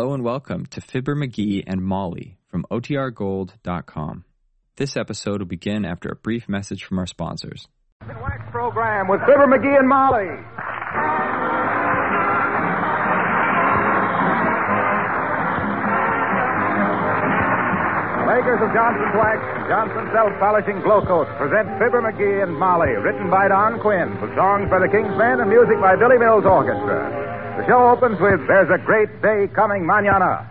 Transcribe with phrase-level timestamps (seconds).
[0.00, 4.24] Hello and welcome to Fibber McGee and Molly from OTRGold.com.
[4.76, 7.68] This episode will begin after a brief message from our sponsors.
[8.08, 10.24] Wax program with Fibber McGee and Molly.
[18.24, 19.36] Makers of Johnson's Wax,
[19.68, 24.80] Johnson Self-Polishing Glo-Coat present Fibber McGee and Molly, written by Don Quinn, with songs by
[24.80, 27.29] the King's Men and music by Billy Mills Orchestra.
[27.60, 30.48] The show opens with There's a Great Day Coming Manana.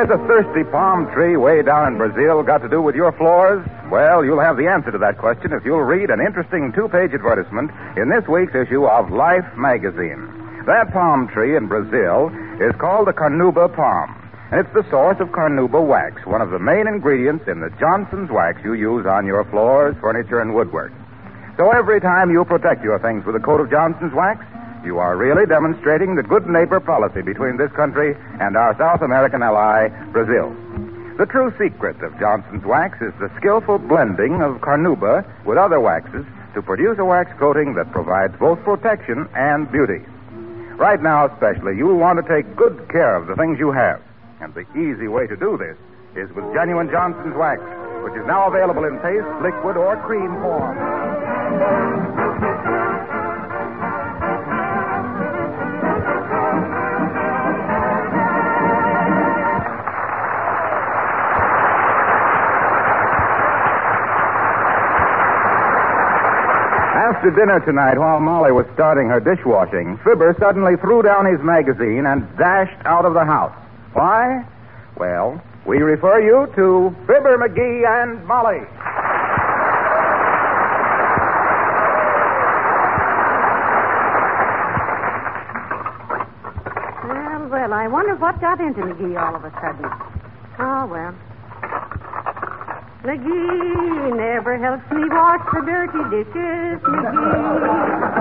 [0.00, 3.60] Has a thirsty palm tree way down in Brazil got to do with your floors?
[3.92, 7.12] Well, you'll have the answer to that question if you'll read an interesting two page
[7.12, 7.68] advertisement
[8.00, 10.24] in this week's issue of Life magazine.
[10.64, 12.32] That palm tree in Brazil
[12.64, 14.16] is called the Carnuba palm.
[14.48, 18.30] And it's the source of Carnuba wax, one of the main ingredients in the Johnson's
[18.30, 20.92] wax you use on your floors, furniture, and woodwork.
[21.58, 24.40] So every time you protect your things with a coat of Johnson's wax,
[24.84, 29.42] you are really demonstrating the good neighbor policy between this country and our South American
[29.42, 30.54] ally, Brazil.
[31.18, 36.24] The true secret of Johnson's wax is the skillful blending of carnuba with other waxes
[36.54, 40.00] to produce a wax coating that provides both protection and beauty.
[40.80, 44.00] Right now, especially, you'll want to take good care of the things you have.
[44.40, 45.76] And the easy way to do this
[46.16, 47.60] is with genuine Johnson's wax,
[48.02, 50.72] which is now available in paste, liquid, or cream form.
[67.20, 72.06] After dinner tonight, while Molly was starting her dishwashing, Fibber suddenly threw down his magazine
[72.06, 73.52] and dashed out of the house.
[73.92, 74.42] Why?
[74.96, 75.36] Well,
[75.66, 78.64] we refer you to Fibber McGee and Molly.
[87.04, 89.84] Well, well, I wonder what got into McGee all of a sudden.
[90.58, 91.14] Oh, well.
[93.02, 98.20] McGee never helps me wash the dirty dishes, McGee.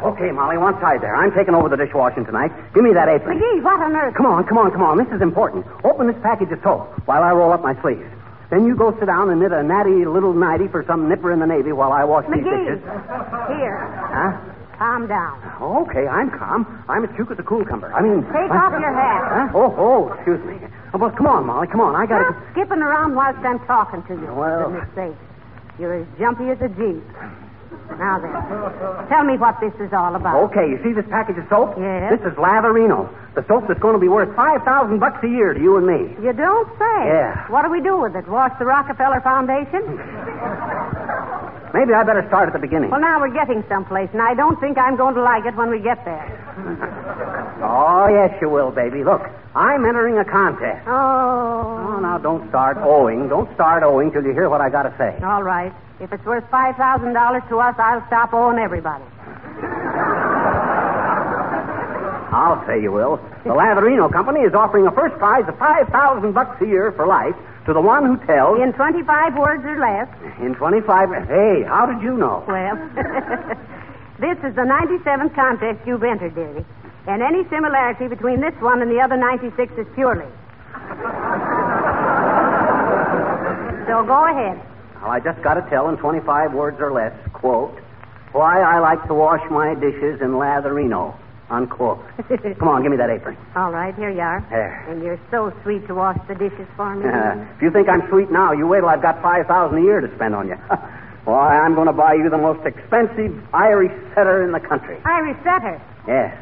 [0.00, 1.14] Okay, Molly, one side there.
[1.16, 2.52] I'm taking over the dishwashing tonight.
[2.74, 3.38] Give me that apron.
[3.38, 4.14] McGee, what on earth?
[4.14, 4.98] Come on, come on, come on.
[4.98, 5.66] This is important.
[5.84, 8.06] Open this package of soap while I roll up my sleeves.
[8.50, 11.38] Then you go sit down and knit a natty little nighty for some nipper in
[11.38, 12.80] the Navy while I wash these McGee, dishes.
[13.50, 13.82] here,
[14.14, 14.38] Huh?
[14.78, 15.36] calm down.
[15.90, 16.64] Okay, I'm calm.
[16.88, 17.92] I'm as cute as a cucumber.
[17.92, 18.22] I mean...
[18.30, 19.50] Take I- off your hat.
[19.52, 19.58] Huh?
[19.58, 20.56] Oh, oh, excuse me.
[20.92, 21.94] Oh, well, come on, Molly, come on.
[21.94, 22.34] I gotta...
[22.34, 24.32] Stop skipping around whilst I'm talking to you.
[24.34, 25.16] Well- For goodness sake.
[25.78, 27.00] You're as jumpy as a jeep.
[27.98, 28.32] Now then,
[29.08, 30.36] tell me what this is all about.
[30.50, 31.74] Okay, you see this package of soap?
[31.78, 32.10] Yes.
[32.18, 33.08] This is Latherino.
[33.34, 36.14] The soap that's going to be worth 5000 bucks a year to you and me.
[36.22, 36.98] You don't say.
[37.06, 37.46] Yeah.
[37.50, 38.26] What do we do with it?
[38.28, 39.82] Wash the Rockefeller Foundation?
[41.72, 42.90] Maybe I better start at the beginning.
[42.90, 45.70] Well, now we're getting someplace, and I don't think I'm going to like it when
[45.70, 46.26] we get there.
[47.62, 49.04] Oh, yes, you will, baby.
[49.04, 49.20] Look,
[49.54, 50.80] I'm entering a contest.
[50.88, 51.92] Oh.
[51.92, 53.28] Oh, now don't start owing.
[53.28, 55.22] Don't start owing till you hear what I got to say.
[55.22, 55.70] All right.
[56.00, 59.04] If it's worth $5,000 to us, I'll stop owing everybody.
[62.32, 63.16] I'll say you will.
[63.44, 67.34] The Latherino Company is offering a first prize of 5000 bucks a year for life
[67.66, 70.08] to the one who tells In 25 words or less.
[70.40, 71.10] in 25.
[71.28, 72.42] Hey, how did you know?
[72.48, 72.76] Well,
[74.18, 76.64] this is the 97th contest you've entered, dearie.
[77.06, 80.26] And any similarity between this one and the other 96 is purely.
[83.86, 84.56] So go ahead.
[85.02, 87.76] Well, I just got to tell in 25 words or less, quote,
[88.30, 91.16] why I like to wash my dishes in Latherino,
[91.50, 91.98] unquote.
[92.58, 93.36] Come on, give me that apron.
[93.56, 94.44] All right, here you are.
[94.50, 94.86] There.
[94.88, 97.06] And you're so sweet to wash the dishes for me.
[97.06, 100.00] Uh, if you think I'm sweet now, you wait till I've got 5000 a year
[100.00, 100.54] to spend on you.
[101.24, 104.98] Why, I'm going to buy you the most expensive Irish setter in the country.
[105.04, 105.80] Irish setter.
[106.08, 106.34] Yes.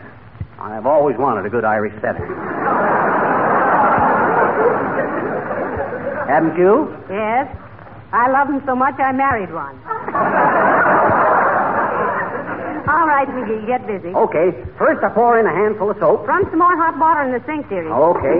[0.61, 2.25] I've always wanted a good Irish setter.
[6.29, 6.95] Haven't you?
[7.11, 7.49] Yes.
[8.13, 9.77] I love them so much I married one.
[12.89, 14.13] All right, McGee, get busy.
[14.15, 14.53] Okay.
[14.77, 16.29] First, I pour in a handful of soap.
[16.29, 17.89] Run some more hot water in the sink, dearie.
[17.89, 18.39] Okay.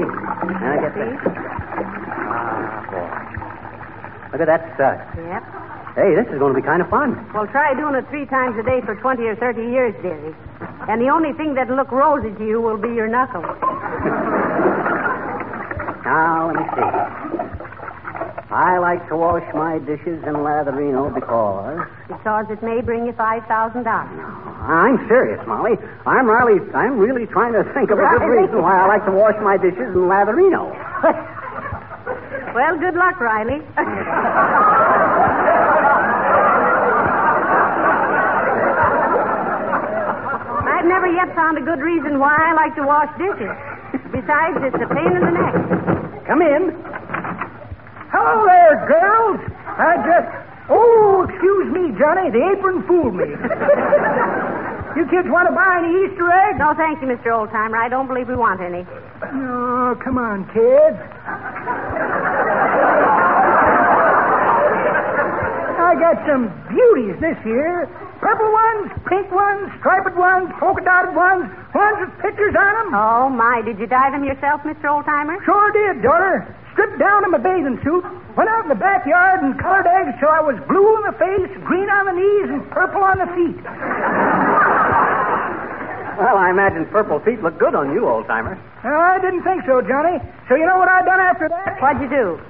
[0.61, 1.13] Then I get See?
[2.29, 3.09] Ah, boy.
[4.33, 5.01] Look at that stud.
[5.17, 5.43] Yep.
[5.97, 7.17] Hey, this is going to be kind of fun.
[7.35, 10.35] Well, try doing it three times a day for 20 or 30 years, dearie.
[10.89, 13.45] And the only thing that'll look rosy to you will be your knuckles.
[16.09, 16.89] Now, let me see.
[18.51, 21.85] I like to wash my dishes in Latherino because.
[22.09, 23.45] Because it may bring you $5,000.
[24.69, 25.77] I'm serious, Molly.
[26.05, 29.13] I'm really, I'm really trying to think of a good reason why I like to
[29.13, 30.69] wash my dishes in Latherino.
[32.55, 33.61] Well, good luck, Riley.
[40.67, 43.53] I've never yet found a good reason why I like to wash dishes.
[44.11, 45.55] Besides, it's a pain in the neck.
[46.27, 46.73] Come in.
[48.11, 49.41] Hello there, girls.
[49.77, 50.29] I just.
[50.71, 52.31] Oh, excuse me, Johnny.
[52.31, 53.29] The apron fooled me.
[54.97, 56.59] you kids want to buy any Easter eggs?
[56.59, 57.35] No, thank you, Mr.
[57.35, 57.77] Oldtimer.
[57.77, 58.87] I don't believe we want any.
[59.35, 60.99] No, come on, kids.
[65.79, 67.89] I got some beauties this year.
[68.21, 72.91] Purple ones, pink ones, striped ones, polka dotted ones, ones with pictures on them.
[72.93, 73.63] Oh, my.
[73.63, 74.91] Did you dye them yourself, Mr.
[74.91, 75.39] Oldtimer?
[75.45, 76.43] Sure did, daughter.
[76.73, 78.05] Stripped down in my bathing suit,
[78.37, 81.51] went out in the backyard and colored eggs till I was blue in the face,
[81.65, 83.59] green on the knees, and purple on the feet.
[86.19, 88.59] Well, I imagine purple feet look good on you, old timer.
[88.83, 90.19] I didn't think so, Johnny.
[90.49, 91.79] So you know what I done after that?
[91.79, 92.41] What'd you do?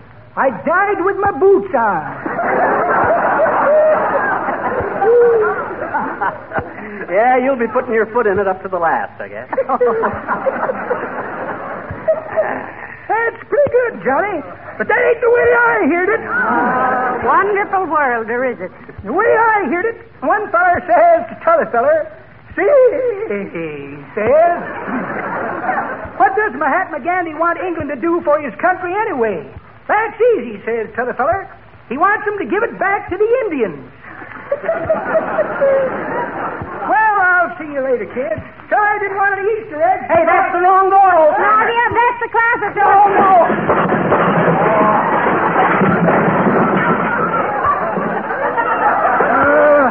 [0.40, 2.00] I died with my boots on.
[7.12, 9.52] yeah, you'll be putting your foot in it up to the last, I guess.
[13.12, 14.40] That's pretty good, Johnny.
[14.80, 16.24] But that ain't the way I heard it.
[17.20, 18.72] Wonderful world, or is it?
[19.04, 22.08] The way I heard it, one feller says to t'other feller,
[22.62, 23.78] see,
[24.18, 24.58] says,
[26.18, 29.38] what does Mahatma Gandhi want England to do for his country anyway?
[29.86, 31.46] That's easy, says t'other feller.
[31.88, 33.80] He wants them to give it back to the Indians.
[36.84, 38.42] well, I'll see you later, kids.
[38.68, 40.04] Sorry I didn't want any Easter eggs.
[40.12, 41.64] Hey, that's the wrong door No, opener.
[41.64, 43.32] dear, that's the class of Oh, no.
[49.28, 49.86] Uh,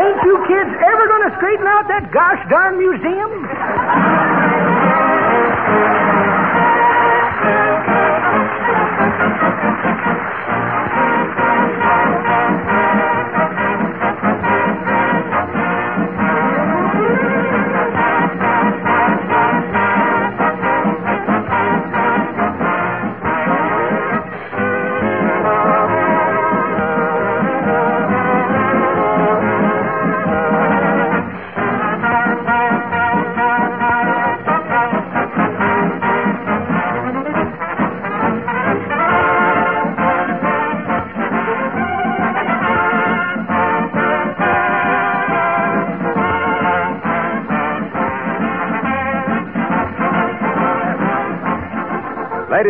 [0.00, 0.89] ain't you kids ever
[1.20, 3.30] going to straighten out that gosh darn museum?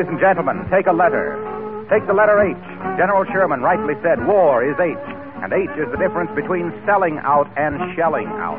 [0.01, 1.37] Ladies and gentlemen, take a letter.
[1.93, 2.57] Take the letter H.
[2.97, 4.97] General Sherman rightly said war is H,
[5.45, 8.57] and H is the difference between selling out and shelling out.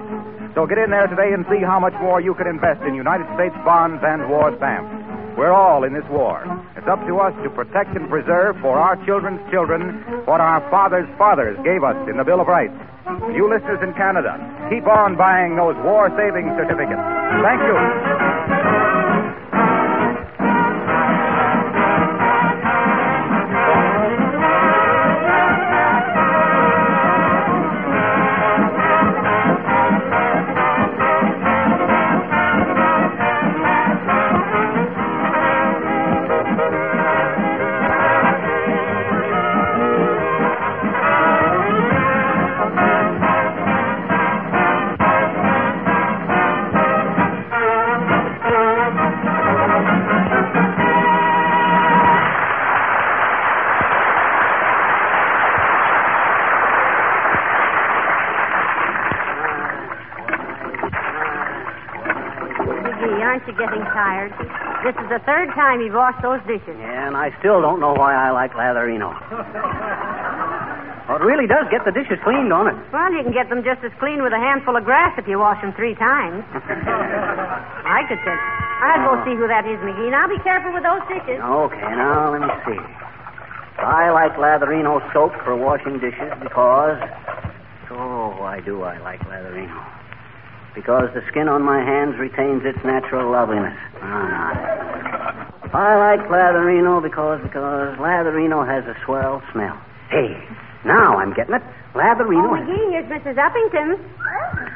[0.54, 3.26] So get in there today and see how much more you can invest in United
[3.34, 4.94] States bonds and war stamps.
[5.34, 6.46] We're all in this war.
[6.78, 9.98] It's up to us to protect and preserve for our children's children
[10.30, 12.78] what our fathers' fathers gave us in the Bill of Rights.
[13.33, 14.38] You listeners in Canada,
[14.69, 17.02] keep on buying those war saving certificates.
[17.42, 18.20] Thank you.
[63.31, 64.35] Aren't you getting tired?
[64.83, 66.76] This is the third time you've washed those dishes.
[66.76, 69.16] Yeah, and I still don't know why I like Latherino.
[71.07, 72.76] Well, it really does get the dishes clean, don't it?
[72.92, 75.40] Well, you can get them just as clean with a handful of grass if you
[75.40, 76.44] wash them three times.
[77.88, 78.35] I could say.
[78.83, 80.11] I'll go see who that is, McGee.
[80.11, 81.40] Now be careful with those dishes.
[81.40, 82.81] Okay, now let me see.
[83.80, 87.00] I like Latherino soap for washing dishes because.
[87.92, 90.01] Oh, why do I like Latherino?
[90.73, 93.75] Because the skin on my hands retains its natural loveliness.
[94.01, 99.75] Ah, I like Latherino because because Latherino has a swell smell.
[100.09, 100.35] Hey,
[100.85, 101.61] Now I'm getting it.
[101.94, 102.47] Latherino.
[102.47, 103.35] Oh, McGee, here's Mrs.
[103.35, 103.99] Uppington.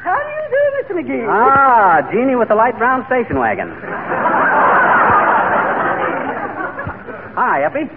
[0.04, 0.92] How do you do, Mr.
[1.00, 1.26] McGee?
[1.28, 3.70] Ah, Jeannie with the light brown station wagon.
[7.36, 7.88] Hi, Uppy.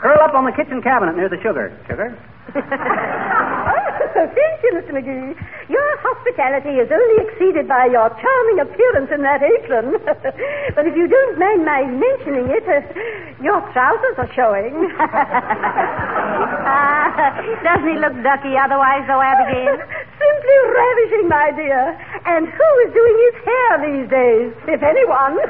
[0.00, 1.72] Curl up on the kitchen cabinet near the sugar.
[1.88, 2.12] Sugar?
[4.14, 4.92] Thank you, Mr.
[4.96, 5.36] McGee.
[5.68, 10.00] Your hospitality is only exceeded by your charming appearance in that apron.
[10.74, 12.80] but if you don't mind my mentioning it, uh,
[13.42, 14.74] your trousers are showing.
[16.68, 17.32] Ah,
[17.64, 19.72] doesn't he look ducky otherwise, though, Abigail?
[20.20, 21.96] Simply ravishing, my dear.
[22.28, 25.40] And who is doing his hair these days, if anyone?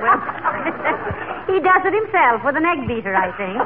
[1.51, 3.59] he does it himself with an egg beater, I think.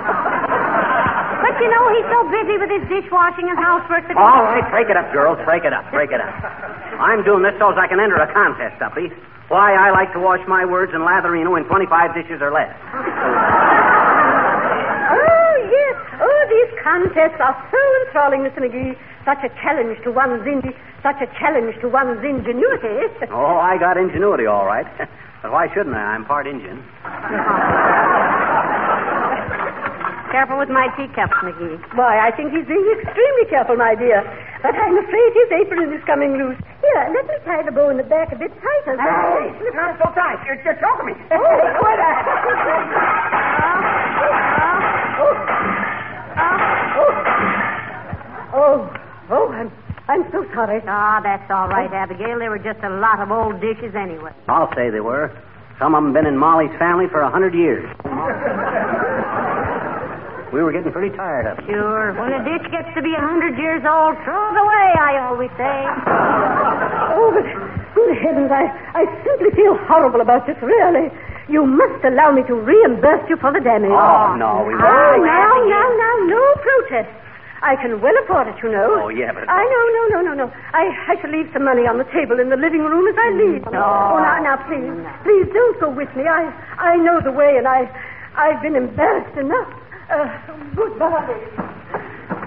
[1.40, 4.16] But you know, he's so busy with his dishwashing and housework that.
[4.16, 5.38] All right, break it up, girls.
[5.44, 5.88] Break it up.
[5.90, 6.34] Break it up.
[7.00, 9.10] I'm doing this so as I can enter a contest, Uppy.
[9.48, 12.72] Why I like to wash my words in Latherino in 25 dishes or less.
[15.12, 15.96] Oh, yes.
[16.20, 18.60] Oh, these contests are so enthralling, Mr.
[18.64, 18.96] McGee.
[19.24, 23.08] Such a challenge to one's in- such a challenge to one's ingenuity.
[23.30, 24.86] Oh, I got ingenuity, all right.
[25.42, 26.14] but why shouldn't I?
[26.14, 26.82] I'm part Indian.
[30.32, 31.76] Careful with my teacups, McGee.
[31.92, 34.24] Why, I think he's being extremely careful, my dear.
[34.64, 36.56] But I'm afraid his apron is coming loose.
[36.80, 38.96] Here, let me tie the bow in the back a bit tighter.
[38.96, 40.40] Hey, not so tight.
[40.48, 41.14] You're, you're choking me.
[41.36, 42.16] Oh, quit it.
[48.56, 48.88] Oh,
[49.28, 49.70] oh, I'm,
[50.08, 50.80] I'm so sorry.
[50.88, 52.38] Ah, that's all right, Abigail.
[52.38, 54.32] They were just a lot of old dishes anyway.
[54.48, 55.28] I'll say they were.
[55.78, 57.84] Some of them been in Molly's family for a hundred years.
[60.52, 61.64] We were getting pretty tired of it.
[61.66, 62.12] Sure.
[62.12, 65.50] When a ditch gets to be a hundred years old, throw it away, I always
[65.56, 65.76] say.
[67.12, 67.44] Oh, but
[67.92, 71.12] good heavens, I, I simply feel horrible about this, really.
[71.52, 73.92] You must allow me to reimburse you for the damage.
[73.92, 75.20] Oh, no, we Oh, won't.
[75.28, 77.12] now, now, now, no protest.
[77.60, 79.06] I can well afford it, you know.
[79.06, 80.46] Oh, yeah, but- I know, no, no, no, no.
[80.72, 83.28] I, I shall leave some money on the table in the living room as I
[83.36, 83.38] mm.
[83.44, 83.62] leave.
[83.70, 83.84] No.
[83.84, 84.88] Oh, now, now, please,
[85.22, 86.24] please don't go with me.
[86.24, 86.48] I,
[86.80, 87.86] I know the way, and I,
[88.40, 89.68] I've been embarrassed enough.
[90.10, 90.26] Uh,
[90.76, 92.42] goodbye.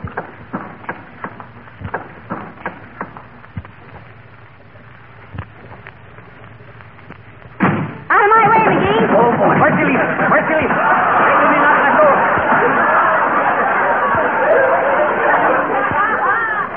[8.08, 9.02] Out of my way, McGee.
[9.18, 9.56] Oh, boy.
[9.60, 10.12] Where's you leaving?
[10.30, 10.78] Where's you leaving?
[11.26, 12.16] Wait till me knock that door.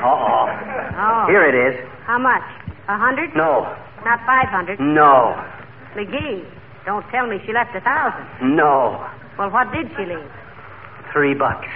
[0.09, 0.47] Uh-oh.
[0.97, 1.27] Oh.
[1.29, 1.75] Here it is.
[2.07, 2.43] How much?
[2.89, 3.35] A hundred?
[3.37, 3.67] No.
[4.05, 4.81] Not five hundred.
[4.81, 5.37] No.
[5.95, 6.45] McGee,
[6.87, 8.57] don't tell me she left a thousand.
[8.57, 9.05] No.
[9.39, 10.31] Well, what did she leave?
[11.19, 11.67] Three bucks.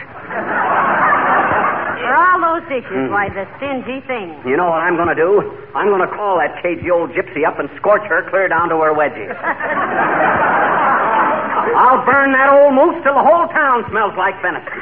[1.99, 3.11] For all those dishes, Hmm.
[3.11, 4.39] why, the stingy thing.
[4.47, 5.43] You know what I'm going to do?
[5.75, 8.77] I'm going to call that cagey old gypsy up and scorch her clear down to
[8.79, 9.35] her wedgies.
[11.75, 14.79] I'll burn that old moose till the whole town smells like venison.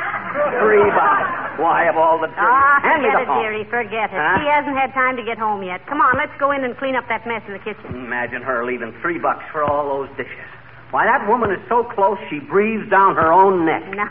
[0.60, 1.56] Three bucks.
[1.56, 2.28] Why, of all the...
[2.36, 3.40] Ah, Hand forget it, phone.
[3.42, 4.16] dearie, forget it.
[4.20, 4.38] Huh?
[4.40, 5.84] She hasn't had time to get home yet.
[5.86, 7.84] Come on, let's go in and clean up that mess in the kitchen.
[7.96, 10.44] Imagine her leaving three bucks for all those dishes.
[10.90, 13.86] Why, that woman is so close she breathes down her own neck.
[13.94, 14.06] No.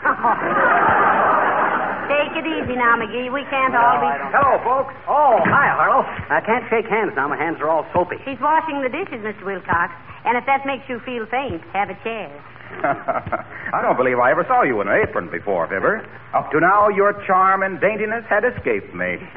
[2.10, 3.30] Take it easy now, McGee.
[3.30, 4.10] We can't all be.
[4.34, 4.94] Hello, folks.
[5.06, 6.02] Oh, hi, Harlow.
[6.32, 7.28] I can't shake hands now.
[7.28, 8.16] My hands are all soapy.
[8.24, 9.44] She's washing the dishes, Mr.
[9.44, 9.92] Wilcox.
[10.24, 12.32] And if that makes you feel faint, have a chair.
[12.82, 16.02] I don't believe I ever saw you in an apron before, Fibber.
[16.34, 19.18] Up to now, your charm and daintiness had escaped me.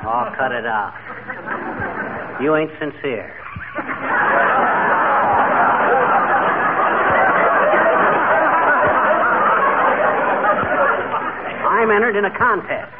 [0.00, 0.94] Oh, cut it out.
[2.40, 3.34] You ain't sincere.
[11.88, 12.92] I'm entered in a contest.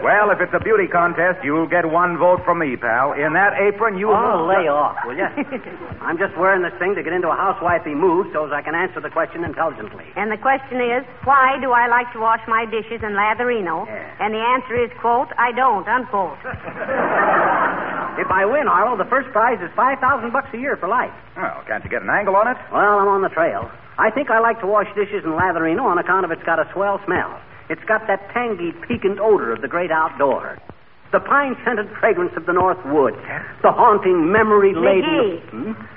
[0.00, 3.12] Well, if it's a beauty contest, you'll get one vote from me, pal.
[3.12, 5.28] In that apron, you Oh, lay off, will you?
[6.00, 8.74] I'm just wearing this thing to get into a housewifey mood so as I can
[8.74, 10.08] answer the question intelligently.
[10.16, 13.84] And the question is, why do I like to wash my dishes in latherino?
[13.84, 14.16] Yeah.
[14.24, 16.38] And the answer is, quote, I don't, unquote.
[18.12, 21.10] If I win, Harlow, the first prize is five thousand bucks a year for life.
[21.34, 22.58] Well, can't you get an angle on it?
[22.70, 23.70] Well, I'm on the trail.
[23.96, 26.68] I think I like to wash dishes in latherino on account of it's got a
[26.74, 27.40] swell smell.
[27.72, 30.60] It's got that tangy, piquant odor of the great outdoors.
[31.10, 33.16] The pine scented fragrance of the North Woods.
[33.62, 35.40] The haunting, memory laden.
[35.40, 35.72] McGee.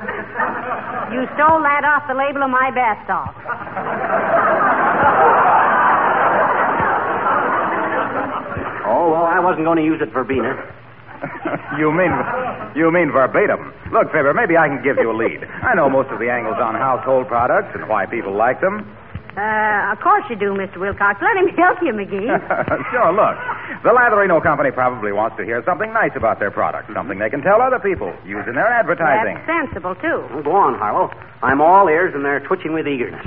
[0.00, 1.12] Hmm?
[1.12, 3.36] You stole that off the label of my bath salt.
[8.88, 10.56] Oh, well, I wasn't going to use it verbena.
[11.78, 12.10] you mean
[12.74, 13.74] you mean verbatim.
[13.92, 15.44] Look, Fibber, maybe I can give you a lead.
[15.44, 18.88] I know most of the angles on household products and why people like them.
[19.36, 20.78] Uh, of course you do, Mr.
[20.78, 21.20] Wilcox.
[21.22, 22.26] Let him help you, McGee.
[22.90, 23.36] sure, look.
[23.82, 27.40] The Latherino Company probably wants to hear something nice about their product, something they can
[27.42, 29.38] tell other people, use in their advertising.
[29.46, 30.26] That's sensible, too.
[30.34, 31.10] Well, go on, Harlow.
[31.42, 33.24] I'm all ears, and they're twitching with eagerness.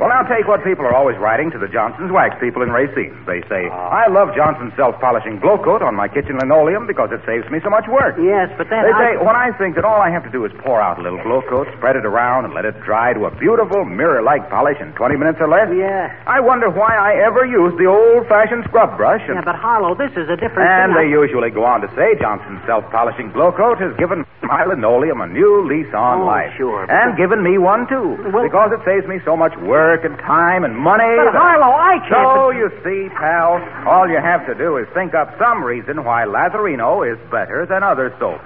[0.00, 3.14] Well, now take what people are always writing to the Johnson's wax people in Racine.
[3.30, 3.94] They say, ah.
[3.94, 7.86] I love Johnson's self-polishing Glo-Coat on my kitchen linoleum because it saves me so much
[7.86, 8.18] work.
[8.18, 8.82] Yes, but that.
[8.82, 10.98] They I- say, when I think that all I have to do is pour out
[10.98, 14.78] a little Glo-Coat, spread it around, and let it dry to a beautiful mirror-like polish
[14.82, 16.10] in 20 minutes or less, Yeah.
[16.26, 19.22] I wonder why I ever used the old-fashioned scrub brush.
[19.30, 21.06] And, Yeah, but Harlow, this is a different and thing.
[21.06, 25.62] they usually go on to say Johnson's self-polishing Glo-Coat has given my linoleum a new
[25.70, 26.52] lease on Oh, life.
[26.58, 26.82] sure.
[26.90, 28.18] And given me one, too.
[28.34, 31.04] Well- because it saves me so much work and time and money.
[31.16, 32.10] But that- Harlow, I can't.
[32.34, 36.24] so, you see, pal, all you have to do is think up some reason why
[36.24, 38.44] Latherino is better than other soaps.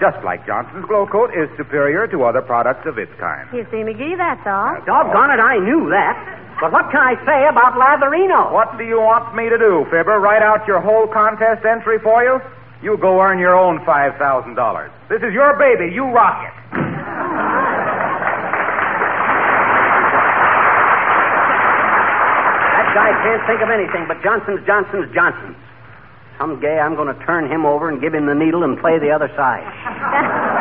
[0.00, 3.48] Just like Johnson's Glo-Coat is superior to other products of its kind.
[3.52, 4.78] You see, McGee, that's all.
[4.86, 6.14] Doggone it, I knew that.
[6.60, 8.52] But what can I say about Latherino?
[8.52, 10.18] What do you want me to do, Fibber?
[10.20, 12.40] Write out your whole contest entry for you?
[12.82, 14.90] You go earn your own $5,000.
[15.08, 15.92] This is your baby.
[15.92, 16.87] You rock it.
[22.98, 25.54] Guy can't think of anything but Johnson's, Johnson's, Johnson's.
[26.34, 28.98] Some Someday I'm going to turn him over and give him the needle and play
[28.98, 29.62] the other side.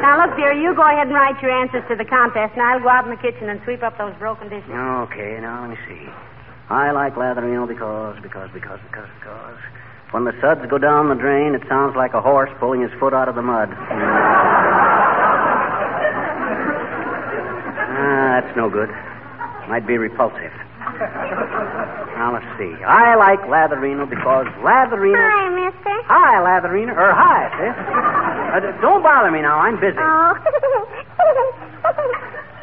[0.00, 2.80] Now, look, dear, you go ahead and write your answers to the contest, and I'll
[2.80, 4.70] go out in the kitchen and sweep up those broken dishes.
[4.70, 6.08] Okay, now let me see.
[6.70, 9.58] I like Latherino because, because, because, because, because.
[10.10, 13.12] When the suds go down the drain, it sounds like a horse pulling his foot
[13.12, 13.68] out of the mud.
[13.76, 13.78] ah,
[18.40, 18.88] that's no good.
[19.70, 20.50] Might be repulsive.
[22.18, 22.74] Now let's see.
[22.82, 25.14] I like Latherino because Latherino.
[25.14, 25.94] Hi, mister.
[26.10, 26.90] Hi, Latherino.
[26.98, 27.70] Or hi, sis.
[27.78, 29.60] Uh, don't bother me now.
[29.62, 29.94] I'm busy.
[29.96, 30.34] Oh.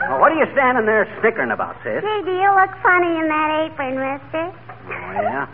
[0.09, 2.03] Well, what are you standing there snickering about, sis?
[2.03, 4.51] Gee, do you look funny in that apron, mister?
[4.51, 5.47] Oh, yeah?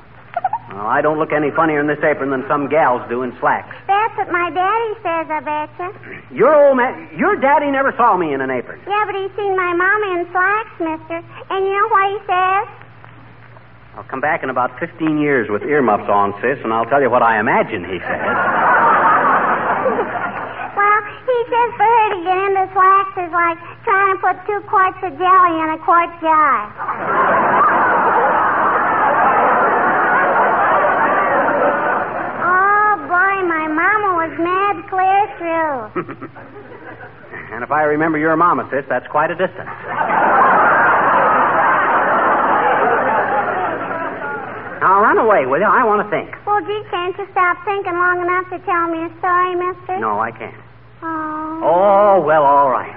[0.73, 3.75] Well, I don't look any funnier in this apron than some gals do in slacks.
[3.85, 5.93] That's what my daddy says, I betcha.
[6.33, 8.81] Your old man, your daddy never saw me in an apron.
[8.87, 11.21] Yeah, but he's seen my mama in slacks, mister.
[11.53, 12.65] And you know what he says?
[13.95, 17.11] I'll come back in about 15 years with earmuffs on, sis, and I'll tell you
[17.11, 18.25] what I imagine he says.
[20.73, 24.59] Well, he says for her to get into slacks is like trying to put two
[24.67, 26.65] quarts of jelly in a quart jar.
[32.43, 34.09] Oh, boy, my mama
[34.89, 36.03] clear through.
[37.53, 39.69] and if I remember your mama, sis, that's quite a distance.
[44.93, 45.65] now run away, will you?
[45.65, 46.29] I want to think.
[46.45, 49.97] Well, gee, can't you stop thinking long enough to tell me a story, mister?
[49.97, 50.55] No, I can't.
[51.01, 51.59] Oh.
[51.63, 52.93] Oh, well, all right.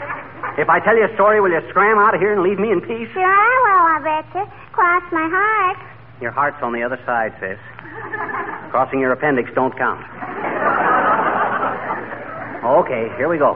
[0.59, 2.71] If I tell you a story, will you scram out of here and leave me
[2.71, 3.09] in peace?
[3.13, 4.45] Sure I will, I betcha.
[4.73, 5.79] Cross my heart.
[6.21, 7.59] Your heart's on the other side, sis.
[8.71, 10.05] Crossing your appendix don't count.
[12.67, 13.55] Okay, here we go.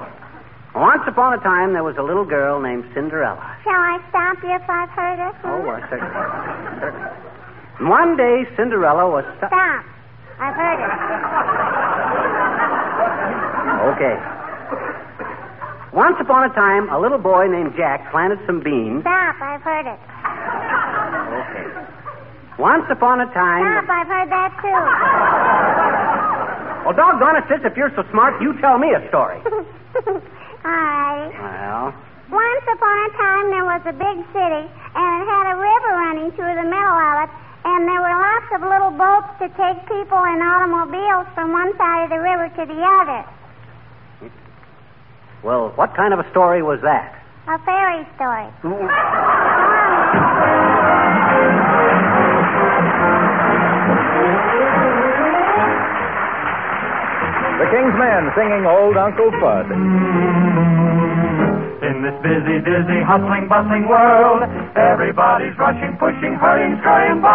[0.75, 3.43] Once upon a time, there was a little girl named Cinderella.
[3.65, 5.35] Shall I stop you if I've heard it?
[5.43, 6.15] Oh, certainly.
[7.91, 9.25] One day, Cinderella was.
[9.39, 9.85] Stu- Stop.
[10.39, 10.91] I've heard it.
[13.99, 14.15] okay.
[15.93, 19.03] Once upon a time, a little boy named Jack planted some beans.
[19.03, 19.37] Stop.
[19.43, 19.99] I've heard it.
[21.35, 21.67] Okay.
[22.63, 23.67] Once upon a time.
[23.67, 23.91] Stop.
[23.91, 26.10] I've heard that too.
[26.85, 29.39] Well, doggone it, sis, if you're so smart, you tell me a story.
[30.07, 30.21] All
[30.65, 31.31] right.
[31.35, 31.95] Well,
[32.31, 36.31] Once upon a time, there was a big city, and it had a river running
[36.33, 37.31] through the middle of it,
[37.65, 42.05] and there were lots of little boats to take people in automobiles from one side
[42.05, 43.21] of the river to the other.
[45.43, 47.17] well, what kind of a story was that?
[47.49, 48.49] A fairy story.
[57.61, 59.69] The King's Men singing Old Uncle Bud.
[61.85, 64.49] In this busy, dizzy, hustling, bustling world,
[64.81, 67.29] everybody's rushing, pushing, hurrying, scurrying by.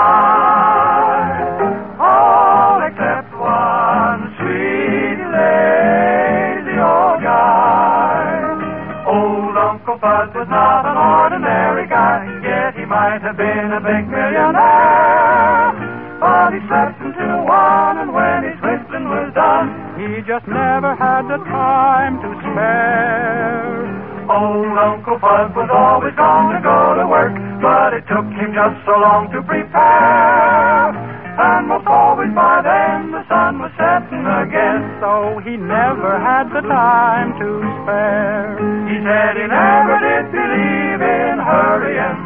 [2.01, 9.05] All except one sweet, lazy old guy.
[9.05, 14.09] Old Uncle Bud was not an ordinary guy, yet he might have been a big
[14.09, 15.69] millionaire.
[16.17, 19.74] But he slept until one, and when his whistling was done,
[20.13, 23.95] he just never had the time to spare.
[24.29, 28.97] Old Uncle Bud was always to go to work, but it took him just so
[28.97, 30.93] long to prepare.
[31.35, 36.61] And most always by then the sun was setting again, so he never had the
[36.63, 37.49] time to
[37.83, 38.55] spare.
[38.87, 42.17] He said he never did believe in hurrying,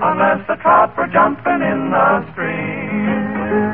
[0.00, 2.41] unless the trout were jumping in the stream,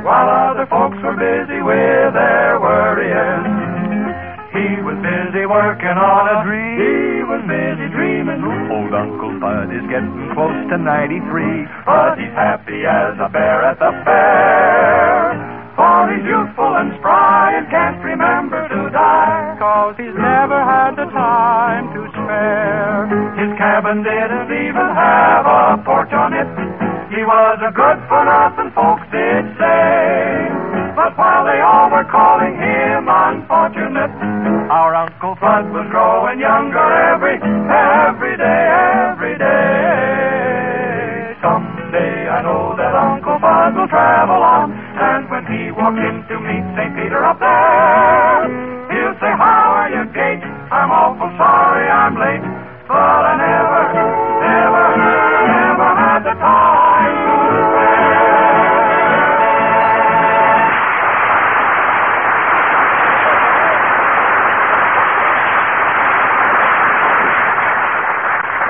[0.03, 3.79] while other folks were busy with their worrying.
[4.53, 6.77] He was busy working on a dream.
[6.81, 8.41] He was busy dreaming.
[8.43, 13.79] Old Uncle Bud is getting close to 93, but he's happy as a bear at
[13.79, 15.37] the fair.
[15.79, 19.55] For he's youthful and spry and can't remember to die.
[19.63, 23.07] Cause he's never had the time to spare.
[23.39, 26.51] His cabin didn't even have a porch on it.
[27.15, 29.58] He was a good for nothing, folks did.
[31.09, 34.13] But while they all were calling him unfortunate,
[34.69, 38.63] our Uncle Bud was growing younger every, every day,
[39.09, 41.33] every day.
[41.41, 46.37] Someday I know that Uncle Bud will travel on, and when he walks in to
[46.45, 46.93] meet St.
[46.93, 48.45] Peter up there,
[48.93, 50.45] he'll say, How are you, Gate?
[50.45, 52.45] I'm awful sorry I'm late,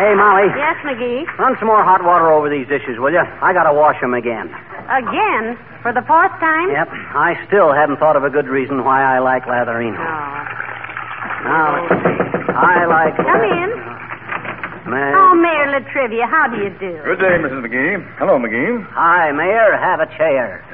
[0.09, 0.49] Hey, Molly.
[0.57, 1.29] Yes, McGee.
[1.37, 3.21] Run some more hot water over these dishes, will you?
[3.21, 4.49] I gotta wash them again.
[4.89, 5.53] Again?
[5.85, 6.73] For the fourth time?
[6.73, 6.89] Yep.
[7.13, 10.01] I still haven't thought of a good reason why I like Latherino.
[10.01, 10.09] Oh.
[11.45, 12.17] Now, let's see.
[12.57, 13.21] I like.
[13.21, 13.69] Come in.
[14.89, 16.97] May- Oh, Mayor La Trivia, how do you do?
[17.05, 17.61] Good day, Mrs.
[17.61, 18.01] McGee.
[18.17, 18.81] Hello, McGee.
[18.97, 19.77] Hi, Mayor.
[19.77, 20.65] Have a chair.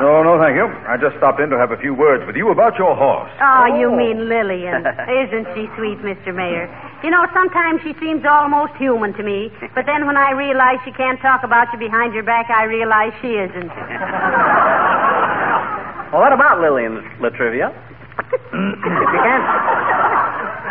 [0.00, 0.64] No, no, thank you.
[0.88, 3.28] I just stopped in to have a few words with you about your horse.
[3.36, 3.96] Oh, you oh.
[3.96, 4.80] mean Lillian.
[5.28, 6.32] Isn't she sweet, Mr.
[6.32, 6.64] Mayor?
[7.02, 10.92] You know, sometimes she seems almost human to me, but then when I realize she
[10.92, 13.70] can't talk about you behind your back, I realize she isn't.
[16.10, 17.70] Well, what about Lillian La Trivia?
[17.70, 19.44] if you can't,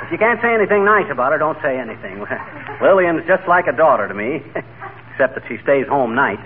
[0.03, 2.25] if you can't say anything nice about her, don't say anything.
[2.81, 4.43] Lillian's just like a daughter to me,
[5.11, 6.43] except that she stays home nights.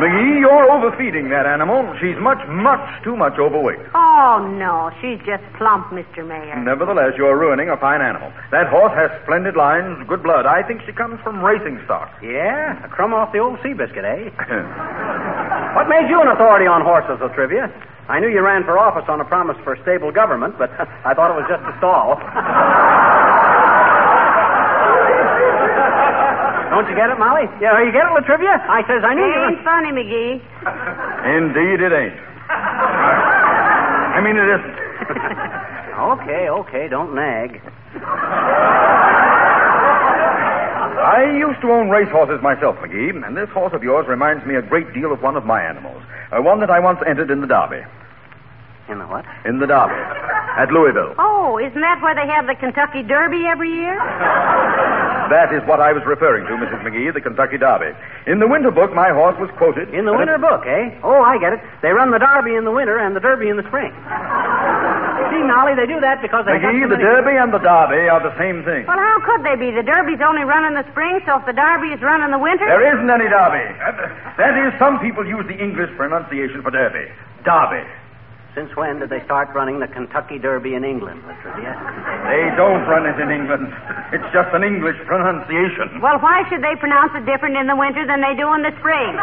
[0.00, 1.84] McGee, you're overfeeding that animal.
[2.00, 3.84] She's much, much too much overweight.
[3.92, 6.24] Oh, no, she's just plump, Mr.
[6.24, 6.56] Mayor.
[6.56, 8.32] Nevertheless, you're ruining a fine animal.
[8.50, 10.46] That horse has splendid lines, good blood.
[10.48, 12.08] I think she comes from racing stock.
[12.24, 14.32] Yeah, a crumb off the old Seabiscuit, eh?
[15.76, 17.68] what made you an authority on horses, La Trivia?
[18.08, 20.70] I knew you ran for office on a promise for stable government, but
[21.04, 22.16] I thought it was just a stall.
[26.70, 27.50] Don't you get it, Molly?
[27.60, 28.54] Yeah, you get it, La Trivia?
[28.70, 29.42] I says I knew you.
[29.50, 30.38] Ain't funny, McGee.
[31.26, 32.14] Indeed, it ain't.
[34.14, 34.76] I mean, it isn't.
[36.00, 37.60] Okay, okay, don't nag.
[40.96, 44.62] I used to own racehorses myself, McGee, and this horse of yours reminds me a
[44.62, 46.02] great deal of one of my animals.
[46.32, 47.84] Uh, one that I once entered in the Derby.
[48.88, 49.26] In the what?
[49.44, 49.92] In the Derby.
[50.56, 51.14] At Louisville.
[51.18, 54.00] Oh, isn't that where they have the Kentucky Derby every year?
[55.30, 56.82] That is what I was referring to, Mrs.
[56.82, 57.94] McGee, the Kentucky Derby.
[58.26, 59.94] In the winter book, my horse was quoted.
[59.94, 60.90] In the winter book, eh?
[61.06, 61.60] Oh, I get it.
[61.82, 63.94] They run the Derby in the winter and the Derby in the spring.
[65.30, 68.18] See, Molly, they do that because they McGee, so the Derby and the Derby are
[68.18, 68.82] the same thing.
[68.90, 69.70] Well, how could they be?
[69.70, 72.38] The Derby's only run in the spring, so if the Derby is run in the
[72.42, 72.66] winter.
[72.66, 73.64] There isn't any Derby.
[73.78, 77.06] That- That is, some people use the English pronunciation for Derby.
[77.46, 77.86] Derby.
[78.54, 81.70] Since when did they start running the Kentucky Derby in England, La Trivia?
[82.26, 83.70] They don't run it in England.
[84.10, 86.02] It's just an English pronunciation.
[86.02, 88.74] Well, why should they pronounce it different in the winter than they do in the
[88.82, 89.14] spring?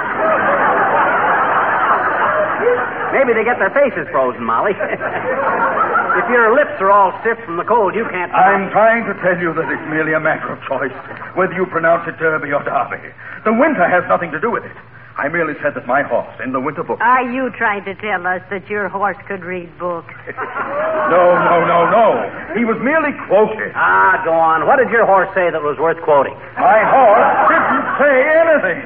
[3.11, 4.71] Maybe they get their faces frozen, Molly.
[4.71, 8.31] if your lips are all stiff from the cold, you can't.
[8.31, 10.95] I'm trying to tell you that it's merely a matter of choice,
[11.35, 13.11] whether you pronounce it Derby or Derby.
[13.43, 14.75] The winter has nothing to do with it.
[15.17, 17.01] I merely said that my horse, in the winter book.
[17.01, 20.13] Are you trying to tell us that your horse could read books?
[21.07, 22.05] No, no, no, no.
[22.51, 23.71] He was merely quoted.
[23.79, 24.67] Ah, go on.
[24.67, 26.35] What did your horse say that was worth quoting?
[26.59, 28.79] My horse didn't say anything.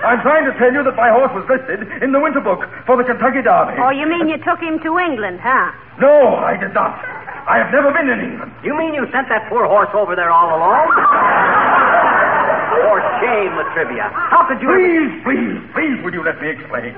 [0.00, 2.96] I'm trying to tell you that my horse was listed in the winter book for
[2.96, 3.76] the Kentucky Derby.
[3.76, 5.68] Oh, you mean you took him to England, huh?
[6.00, 6.96] No, I did not.
[7.44, 8.56] I have never been in England.
[8.64, 10.96] You mean you sent that poor horse over there all alone?
[12.76, 14.08] For shame, La Trivia.
[14.12, 14.68] How could you?
[14.68, 16.92] Please, please, please, would you let me explain?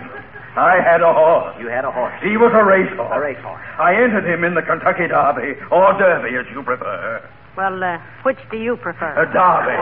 [0.58, 1.54] I had a horse.
[1.62, 2.12] You had a horse.
[2.22, 3.14] He was a racehorse.
[3.14, 3.62] A racehorse.
[3.78, 7.22] I entered him in the Kentucky Derby, or Derby, as you prefer.
[7.54, 9.14] Well, uh, which do you prefer?
[9.18, 9.78] A Derby.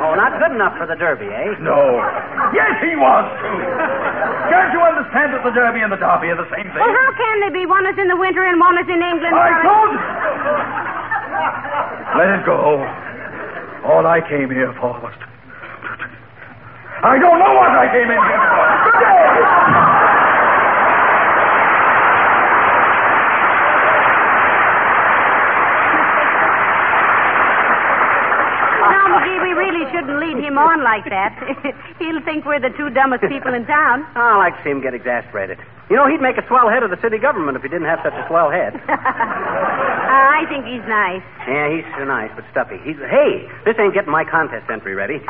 [0.00, 1.56] Oh, not good enough for the Derby, eh?
[1.60, 2.00] No.
[2.52, 3.56] Yes, he was, too.
[4.52, 6.80] Can't you understand that the Derby and the Derby are the same thing?
[6.80, 7.64] Well, how can they be?
[7.64, 9.32] One is in the winter and one is in England.
[9.32, 10.00] I for- told you.
[12.20, 12.84] Let it go.
[13.84, 15.14] All I came here for was.
[17.02, 18.66] I don't know what I came in here for.
[18.86, 19.22] Good day.
[28.86, 29.50] Now, McGee, we
[30.22, 31.34] lead him on like that.
[31.98, 34.06] He'll think we're the two dumbest people in town.
[34.14, 35.58] I like to see him get exasperated.
[35.90, 38.00] You know, he'd make a swell head of the city government if he didn't have
[38.06, 38.78] such a swell head.
[40.12, 41.24] Uh, I think he's nice.
[41.48, 42.76] Yeah, he's so nice, but stuffy.
[42.84, 45.24] He's hey, this ain't getting my contest entry ready.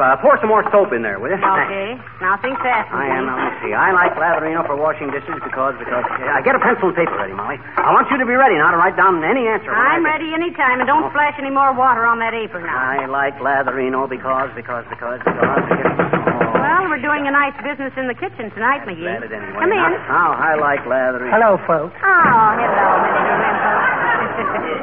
[0.00, 1.38] Uh, pour some more soap in there, will you?
[1.38, 1.94] Okay.
[2.24, 2.88] Now think fast.
[2.90, 3.22] I am.
[3.22, 3.28] McGee.
[3.28, 3.72] Now, let me see.
[3.76, 6.02] I like Latherino for washing dishes because because.
[6.08, 7.60] I get a pencil and paper ready, Molly.
[7.76, 9.70] I want you to be ready now to write down any answer.
[9.70, 12.64] I I'm say- ready any time, and don't splash any more water on that apron
[12.66, 12.74] now.
[12.74, 15.60] I like Latherino because because because because.
[15.62, 19.06] Oh, Well, we're doing a nice business in the kitchen tonight, McGee.
[19.06, 19.28] Anyway.
[19.60, 19.76] Come in.
[19.76, 21.30] Now, now, I like Latherino.
[21.36, 21.94] Hello, folks.
[22.00, 23.30] Oh, hello, Mr.
[23.38, 23.70] Wimple.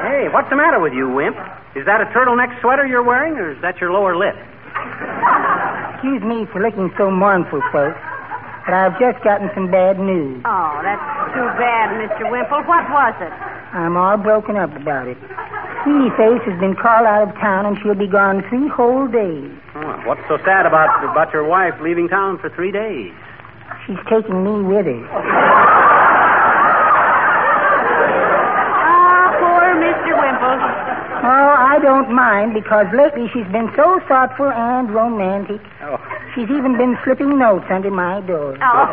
[0.00, 1.36] Hey, what's the matter with you, Wimp?
[1.76, 4.34] Is that a turtleneck sweater you're wearing, or is that your lower lip?
[6.00, 8.00] Excuse me for looking so mournful, folks,
[8.64, 10.40] but I've just gotten some bad news.
[10.48, 11.04] oh, that's
[11.36, 12.24] too bad, Mr.
[12.24, 12.64] Wimple.
[12.64, 13.28] What was it?
[13.76, 15.18] I'm all broken up about it.
[15.84, 19.52] Sweetie Face has been called out of town, and she'll be gone three whole days.
[19.76, 23.12] Oh, what's so sad about about your wife leaving town for three days?
[23.86, 25.04] She's taking me with her.
[28.88, 30.12] Ah, poor Mr.
[30.16, 30.56] Wimple.
[31.28, 35.62] Oh, I don't mind because lately she's been so thoughtful and romantic.
[35.86, 36.02] Oh.
[36.34, 38.58] She's even been slipping notes under my door.
[38.58, 38.86] Oh,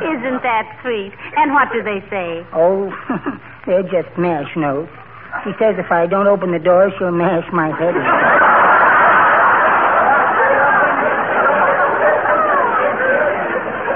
[0.16, 1.12] isn't that sweet?
[1.36, 2.40] And what do they say?
[2.56, 2.88] Oh,
[3.66, 4.88] they're just mash notes.
[5.44, 8.00] She says if I don't open the door, she'll mash my head in.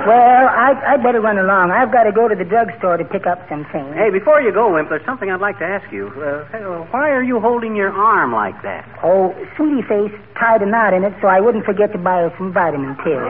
[0.02, 0.41] Well,
[0.72, 1.68] I, I'd better run along.
[1.70, 3.92] I've got to go to the drugstore to pick up some things.
[3.92, 6.08] Hey, before you go, Wimp, there's something I'd like to ask you.
[6.16, 8.88] Uh, hey, uh, why are you holding your arm like that?
[9.04, 12.32] Oh, Sweetie Face tied a knot in it so I wouldn't forget to buy her
[12.38, 13.20] some vitamin pills.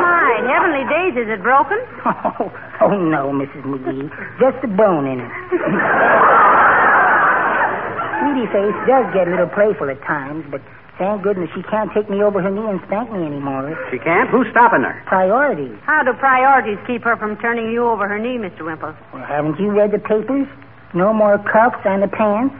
[0.00, 1.76] My heavenly days, is it broken?
[2.36, 3.62] Oh, oh no, Mrs.
[3.64, 4.10] McGee.
[4.40, 5.30] Just a bone in it.
[8.20, 10.60] Sweetie Face does get a little playful at times, but
[10.98, 13.74] thank goodness she can't take me over her knee and spank me anymore.
[13.90, 14.28] She can't?
[14.30, 15.02] Who's stopping her?
[15.06, 15.76] Priorities.
[15.84, 18.62] How do priorities keep her from turning you over her knee, Mr.
[18.62, 18.94] Wimple?
[19.12, 20.46] Well, haven't you read the papers?
[20.94, 22.54] No more cuffs and the pants.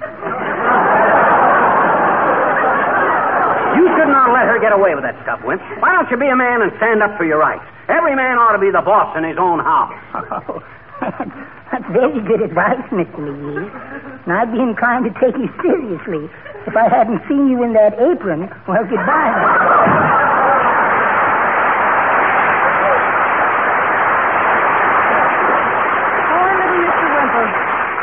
[3.79, 5.63] You should not let her get away with that stuff, Wimp.
[5.79, 7.65] Why don't you be a man and stand up for your rights?
[7.89, 9.95] Every man ought to be the boss in his own house.
[11.85, 13.19] That's very good advice, Mr.
[13.21, 14.25] McGee.
[14.25, 16.31] And I'd be inclined to take you seriously
[16.67, 18.49] if I hadn't seen you in that apron.
[18.67, 20.45] Well, goodbye.
[25.15, 27.07] Poor little Mr.
[27.15, 27.49] Wimple.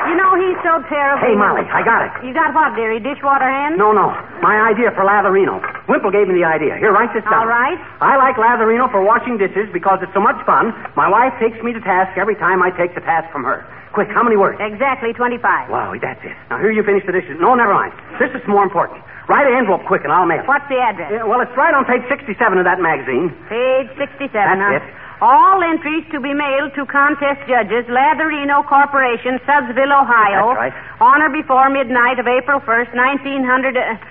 [0.10, 1.24] You know, he's so terrible.
[1.26, 2.12] Hey, Molly, I got it.
[2.26, 3.00] You got what, dearie?
[3.00, 3.78] Dishwater hands?
[3.78, 4.14] No, no.
[4.42, 5.60] My idea for Latherino.
[5.90, 6.78] Wimple gave me the idea.
[6.78, 7.46] Here, write this down.
[7.46, 7.78] All right.
[8.02, 10.74] I like Latherino for washing dishes because it's so much fun.
[10.94, 13.66] My wife takes me to task every time I take the task from her.
[13.92, 14.56] Quick, how many words?
[14.62, 15.42] Exactly 25.
[15.70, 16.32] Wow, that's it.
[16.50, 17.36] Now, here you finish the dishes.
[17.42, 17.92] No, never mind.
[18.24, 19.04] This is more important.
[19.28, 20.48] Write an envelope quick and I'll mail it.
[20.48, 21.12] What's the address?
[21.12, 23.36] Yeah, well, it's right on page 67 of that magazine.
[23.52, 24.32] Page 67.
[24.32, 24.80] That's huh?
[24.80, 24.84] it.
[25.22, 30.58] All entries to be mailed to contest judges, Latherino Corporation, Sudsville, Ohio.
[30.58, 30.76] That's right.
[30.98, 33.78] On or before midnight of April 1st, 1900.
[33.78, 34.02] Uh,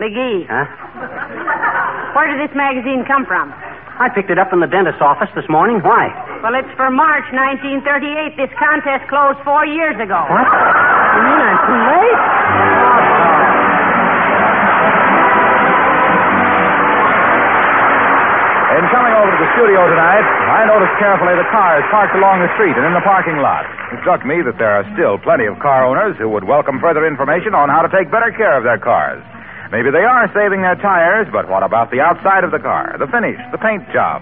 [0.00, 0.64] McGee, Huh?
[2.16, 3.52] where did this magazine come from?
[4.00, 5.84] I picked it up in the dentist's office this morning.
[5.84, 6.08] Why?
[6.42, 8.32] Well, it's for March 1938.
[8.40, 10.16] This contest closed four years ago.
[10.24, 10.48] What?
[10.48, 12.20] You mean I'm too late?
[18.70, 22.48] In coming over to the studio tonight, I noticed carefully the cars parked along the
[22.54, 23.66] street and in the parking lot.
[23.92, 27.02] It struck me that there are still plenty of car owners who would welcome further
[27.04, 29.20] information on how to take better care of their cars.
[29.70, 33.06] Maybe they are saving their tires, but what about the outside of the car, the
[33.06, 34.18] finish, the paint job?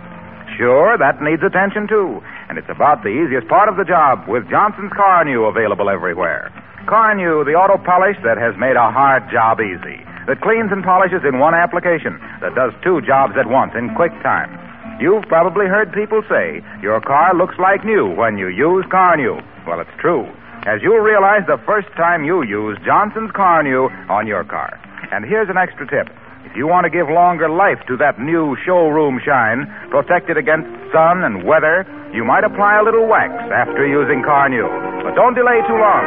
[0.61, 2.21] Sure, that needs attention too.
[2.53, 6.53] And it's about the easiest part of the job with Johnson's Carnu available everywhere.
[6.85, 10.05] Carnu, the auto polish that has made a hard job easy.
[10.29, 12.21] That cleans and polishes in one application.
[12.45, 14.53] That does two jobs at once in quick time.
[15.01, 19.41] You've probably heard people say your car looks like new when you use Carnu.
[19.65, 20.29] Well, it's true.
[20.69, 24.77] As you'll realize the first time you use Johnson's Carnu on your car.
[25.13, 26.13] And here's an extra tip.
[26.45, 30.69] If you want to give longer life to that new showroom shine, protect it against
[30.93, 34.65] sun and weather, you might apply a little wax after using Carnu.
[35.05, 36.05] But don't delay too long.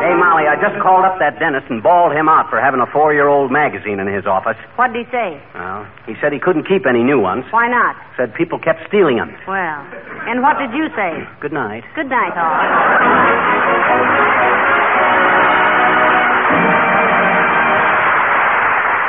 [0.00, 2.88] Hey, Molly, I just called up that dentist and bawled him out for having a
[2.88, 4.56] four-year-old magazine in his office.
[4.76, 5.40] What'd he say?
[5.54, 7.44] Well, he said he couldn't keep any new ones.
[7.52, 7.96] Why not?
[8.16, 9.32] Said people kept stealing them.
[9.48, 9.80] Well,
[10.24, 11.20] and what did you say?
[11.40, 11.84] Good night.
[11.94, 13.59] Good night, all.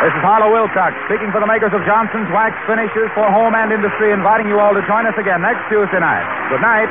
[0.01, 3.69] This is Harlow Wilcox speaking for the makers of Johnson's Wax Finishes for Home and
[3.69, 6.25] Industry, inviting you all to join us again next Tuesday night.
[6.49, 6.89] Good night.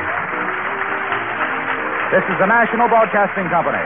[2.15, 3.83] This is the National Broadcasting Company.